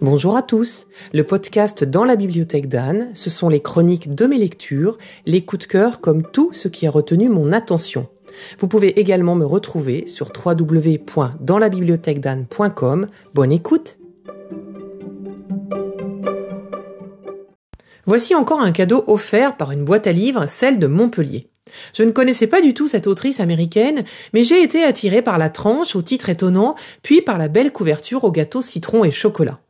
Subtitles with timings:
[0.00, 0.86] Bonjour à tous.
[1.12, 5.66] Le podcast Dans la bibliothèque d'Anne, ce sont les chroniques de mes lectures, les coups
[5.66, 8.08] de cœur comme tout ce qui a retenu mon attention.
[8.58, 13.06] Vous pouvez également me retrouver sur www.danslabibliothèquedanne.com.
[13.34, 13.98] Bonne écoute.
[18.06, 21.48] Voici encore un cadeau offert par une boîte à livres, celle de Montpellier.
[21.94, 25.50] Je ne connaissais pas du tout cette autrice américaine, mais j'ai été attirée par la
[25.50, 29.60] tranche au titre étonnant, puis par la belle couverture au gâteau citron et chocolat.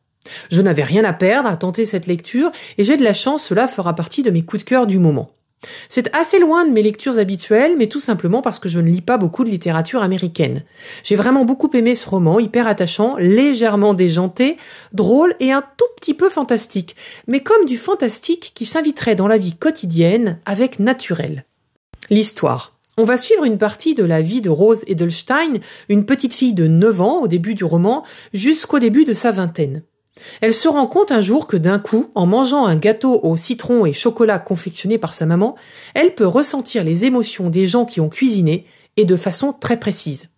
[0.51, 3.69] Je n'avais rien à perdre à tenter cette lecture et j'ai de la chance, cela
[3.69, 5.31] fera partie de mes coups de cœur du moment.
[5.89, 9.01] C'est assez loin de mes lectures habituelles, mais tout simplement parce que je ne lis
[9.01, 10.65] pas beaucoup de littérature américaine.
[11.03, 14.57] J'ai vraiment beaucoup aimé ce roman, hyper attachant, légèrement déjanté,
[14.93, 16.97] drôle et un tout petit peu fantastique,
[17.29, 21.45] mais comme du fantastique qui s'inviterait dans la vie quotidienne avec naturel.
[22.11, 22.73] L'histoire.
[22.99, 26.67] On va suivre une partie de la vie de Rose Edelstein, une petite fille de
[26.67, 29.83] 9 ans au début du roman, jusqu'au début de sa vingtaine.
[30.41, 33.87] Elle se rend compte un jour que d'un coup, en mangeant un gâteau au citron
[33.87, 35.57] et chocolat confectionné par sa maman,
[35.95, 40.29] elle peut ressentir les émotions des gens qui ont cuisiné et de façon très précise.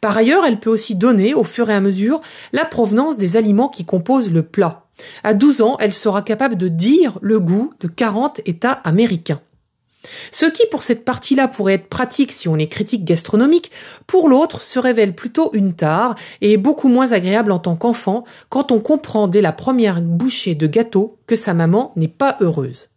[0.00, 2.20] Par ailleurs, elle peut aussi donner, au fur et à mesure,
[2.52, 4.86] la provenance des aliments qui composent le plat.
[5.22, 9.40] À 12 ans, elle sera capable de dire le goût de 40 États américains.
[10.32, 13.70] Ce qui, pour cette partie-là, pourrait être pratique si on est critique gastronomique,
[14.06, 18.72] pour l'autre se révèle plutôt une tare et beaucoup moins agréable en tant qu'enfant quand
[18.72, 22.88] on comprend dès la première bouchée de gâteau que sa maman n'est pas heureuse.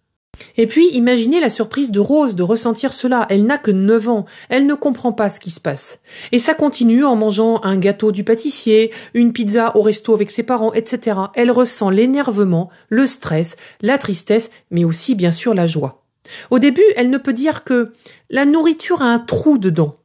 [0.56, 3.26] Et puis, imaginez la surprise de Rose de ressentir cela.
[3.30, 4.26] Elle n'a que 9 ans.
[4.50, 6.00] Elle ne comprend pas ce qui se passe.
[6.32, 10.44] Et ça continue en mangeant un gâteau du pâtissier, une pizza au resto avec ses
[10.44, 11.18] parents, etc.
[11.34, 16.04] Elle ressent l'énervement, le stress, la tristesse, mais aussi, bien sûr, la joie.
[16.50, 17.94] Au début, elle ne peut dire que
[18.30, 19.96] la nourriture a un trou dedans.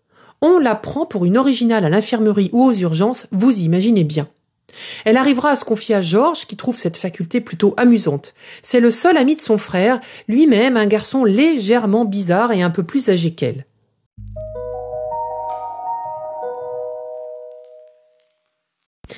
[0.40, 4.28] On la prend pour une originale à l'infirmerie ou aux urgences, vous imaginez bien.
[5.04, 8.34] Elle arrivera à se confier à Georges, qui trouve cette faculté plutôt amusante.
[8.62, 12.82] C'est le seul ami de son frère, lui-même un garçon légèrement bizarre et un peu
[12.82, 13.66] plus âgé qu'elle.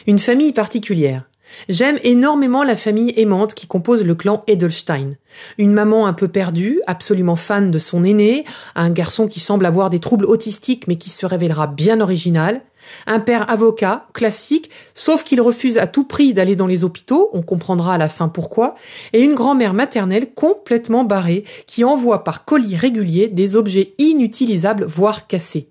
[0.06, 1.24] Une famille particulière.
[1.68, 5.10] J'aime énormément la famille aimante qui compose le clan Edelstein.
[5.58, 8.44] Une maman un peu perdue, absolument fan de son aîné,
[8.74, 12.62] un garçon qui semble avoir des troubles autistiques mais qui se révélera bien original,
[13.06, 17.42] un père avocat, classique, sauf qu'il refuse à tout prix d'aller dans les hôpitaux, on
[17.42, 18.74] comprendra à la fin pourquoi,
[19.12, 25.26] et une grand-mère maternelle complètement barrée qui envoie par colis régulier des objets inutilisables voire
[25.26, 25.68] cassés.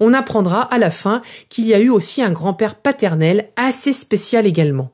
[0.00, 4.46] On apprendra à la fin qu'il y a eu aussi un grand-père paternel assez spécial
[4.46, 4.93] également.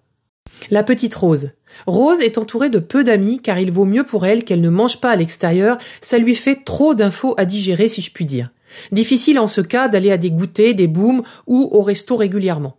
[0.69, 1.53] La petite Rose.
[1.87, 5.01] Rose est entourée de peu d'amis car il vaut mieux pour elle qu'elle ne mange
[5.01, 8.51] pas à l'extérieur, ça lui fait trop d'infos à digérer si je puis dire.
[8.93, 12.77] Difficile en ce cas d'aller à des goûters, des booms ou au resto régulièrement.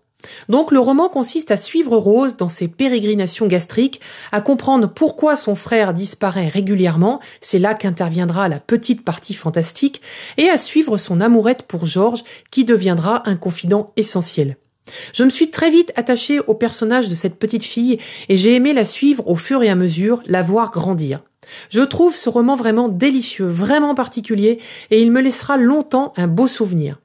[0.50, 5.56] Donc le roman consiste à suivre Rose dans ses pérégrinations gastriques, à comprendre pourquoi son
[5.56, 10.02] frère disparaît régulièrement, c'est là qu'interviendra la petite partie fantastique,
[10.38, 14.58] et à suivre son amourette pour Georges qui deviendra un confident essentiel.
[15.14, 17.98] Je me suis très vite attachée au personnage de cette petite fille
[18.30, 21.22] et j'ai aimé la suivre au fur et à mesure, la voir grandir.
[21.70, 24.60] Je trouve ce roman vraiment délicieux, vraiment particulier,
[24.90, 27.00] et il me laissera longtemps un beau souvenir.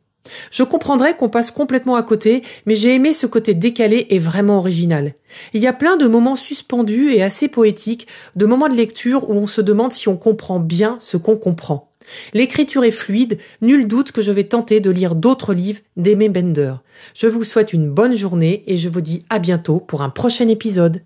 [0.51, 4.59] Je comprendrais qu'on passe complètement à côté, mais j'ai aimé ce côté décalé et vraiment
[4.59, 5.15] original.
[5.53, 9.35] Il y a plein de moments suspendus et assez poétiques, de moments de lecture où
[9.35, 11.86] on se demande si on comprend bien ce qu'on comprend.
[12.35, 16.75] L'écriture est fluide, nul doute que je vais tenter de lire d'autres livres d'Aimé Bender.
[17.15, 20.49] Je vous souhaite une bonne journée et je vous dis à bientôt pour un prochain
[20.49, 21.03] épisode.